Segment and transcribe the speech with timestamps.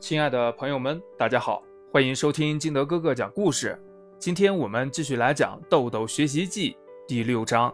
[0.00, 3.78] 亲爱的朋友们，大家好，欢迎收听金德哥哥讲故事。
[4.18, 6.70] 今天我们继续来讲《豆豆学习记》
[7.06, 7.72] 第六章：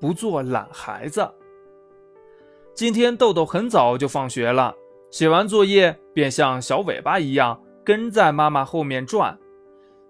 [0.00, 1.26] 不做懒孩子。
[2.74, 4.74] 今天豆豆很早就放学了，
[5.12, 9.38] 写完作业便像小尾巴一样跟在妈妈后面转。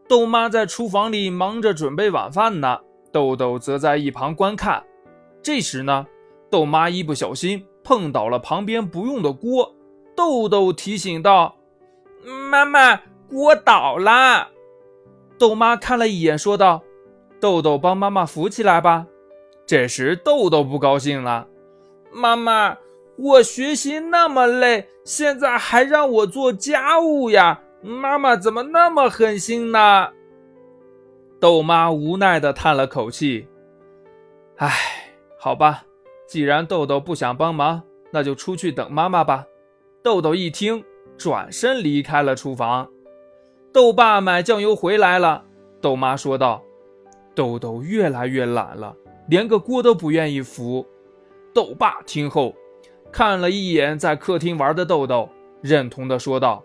[0.08, 2.80] 豆妈在厨房里忙着准备晚饭呢，
[3.12, 4.82] 豆豆则在一旁观看。
[5.42, 6.06] 这时呢，
[6.48, 9.76] 豆妈一不小心碰倒了旁边不用的锅，
[10.16, 11.56] 豆豆提醒道。
[12.24, 14.48] 妈妈，锅倒了。
[15.38, 16.82] 豆妈看了一眼，说道
[17.40, 19.06] ：“豆豆，帮妈妈扶起来吧。”
[19.64, 21.46] 这时，豆豆不高兴了
[22.10, 22.76] ：“妈妈，
[23.16, 27.60] 我学习那么累，现在还让我做家务呀？
[27.82, 30.08] 妈妈怎么那么狠心呢？”
[31.38, 33.46] 豆妈无奈地叹了口气
[34.56, 34.74] ：“唉，
[35.38, 35.84] 好吧，
[36.26, 39.46] 既然豆豆不想帮忙，那就出去等妈妈吧。”
[40.02, 40.84] 豆豆一听。
[41.18, 42.88] 转身离开了厨房。
[43.72, 45.44] 豆爸买酱油回来了。
[45.80, 46.62] 豆妈说道
[47.34, 48.96] ：“豆豆越来越懒了，
[49.28, 50.86] 连个锅都不愿意扶。”
[51.52, 52.54] 豆爸听后，
[53.12, 55.28] 看了一眼在客厅玩的豆豆，
[55.60, 56.64] 认同的说道：“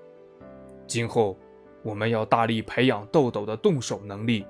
[0.87, 1.37] 今后
[1.83, 4.45] 我们要大力培养豆豆的动手能力。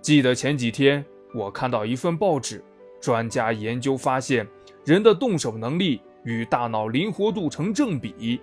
[0.00, 2.64] 记得前几天我看到一份报纸，
[3.00, 4.46] 专家研究发现，
[4.84, 8.40] 人的动手能力与大脑灵活度成正比。”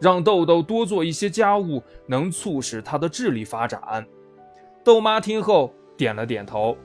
[0.00, 4.04] 让豆豆多做一些家务，能促使他的智力发展。
[4.82, 6.76] 豆妈听后点了点头。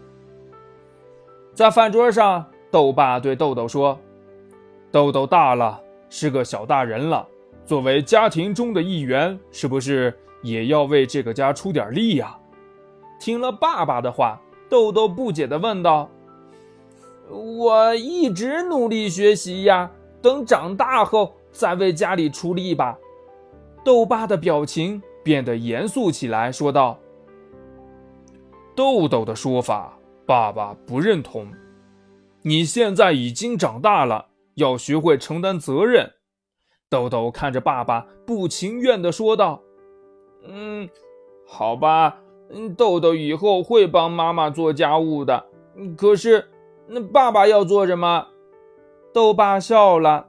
[1.53, 3.97] 在饭桌上，豆爸对豆豆说
[4.91, 7.25] ：“豆豆大了，是个小大人了，
[7.65, 12.37] 作为家庭中的一员，是不是也要为这个家出点力呀？”
[13.17, 16.09] 听了爸爸的话，豆豆不解地问道
[17.31, 19.89] ：“我一直努力学习呀，
[20.21, 22.97] 等长大后再为家里出力吧。”
[23.85, 26.97] 豆爸的表情变得严肃起来，说道
[28.75, 31.53] ：“豆豆的说法，爸爸不认同。
[32.41, 36.13] 你现在已经长大了，要学会承担责任。”
[36.89, 39.61] 豆豆看着爸爸，不情愿地说道
[40.49, 40.89] ：“嗯，
[41.47, 42.17] 好吧，
[42.75, 45.45] 豆豆以后会帮妈妈做家务的。
[45.95, 46.43] 可是，
[46.87, 48.25] 那爸爸要做什么？”
[49.13, 50.25] 豆爸笑了：“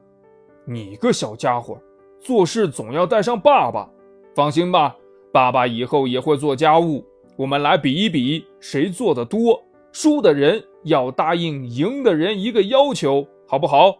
[0.68, 1.80] 你个小家伙！”
[2.26, 3.88] 做事总要带上爸爸，
[4.34, 4.96] 放心吧，
[5.32, 7.06] 爸爸以后也会做家务。
[7.36, 9.62] 我们来比一比，谁做的多。
[9.92, 13.98] 输的人要答应赢的人一个要求，好不好？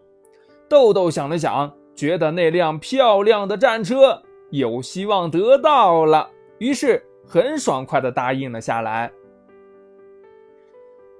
[0.68, 4.20] 豆豆想了想，觉得那辆漂亮的战车
[4.50, 9.12] 有希望得到了，于是很爽快地答应了下来。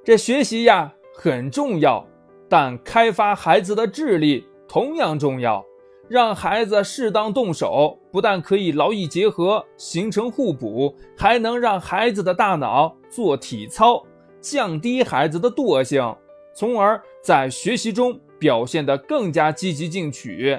[0.03, 2.05] 这学习呀很重要，
[2.49, 5.65] 但开发孩子的智力同样重要。
[6.09, 14.03] 让孩子适当动手，不但可以劳逸结合，形成互补，还能让孩子的大脑做体操，
[14.41, 16.15] 降低孩子的惰性，
[16.55, 20.59] 从而在学习中表现得更加积极进取。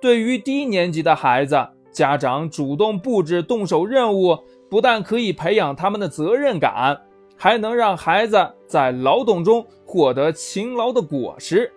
[0.00, 4.38] 对于低年级的孩子，家长主动布置动手任务，
[4.70, 6.98] 不但可以培养他们的责任感，
[7.36, 11.70] 还能让孩子在劳动中获得勤劳的果实。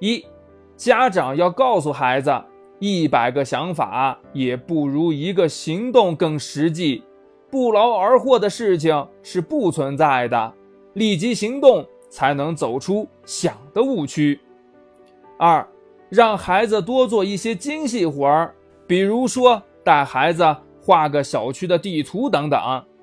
[0.00, 0.24] 一。
[0.76, 2.30] 家长要告诉孩子，
[2.78, 7.02] 一百个想法也不如一个行动更实际。
[7.50, 10.52] 不劳而获的事情是不存在的，
[10.94, 14.38] 立即行动才能走出想的误区。
[15.38, 15.66] 二，
[16.10, 18.54] 让孩子多做一些精细活儿，
[18.86, 20.44] 比如说带孩子
[20.82, 22.60] 画个小区的地图等等。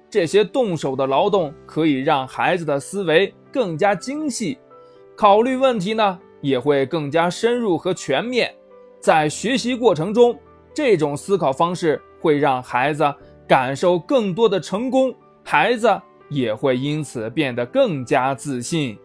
[0.10, 4.60] 这些动手的劳动可以让孩子的思维更加精细，
[5.16, 6.20] 考虑问题呢。
[6.44, 8.54] 也会更加深入和全面，
[9.00, 10.38] 在学习过程中，
[10.74, 13.12] 这种思考方式会让孩子
[13.48, 15.90] 感受更多的成功，孩子
[16.28, 18.98] 也会因此变得更加自信。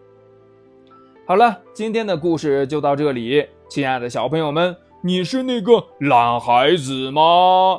[1.24, 7.78] 好了，今天的故事就到这里，亲爱的小朋友们，你是那个懒孩子吗？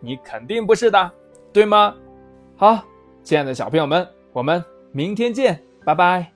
[0.00, 1.12] 你肯定不是的，
[1.52, 1.94] 对吗？
[2.56, 2.82] 好，
[3.22, 6.33] 亲爱的小朋友们，我们明天见，拜拜。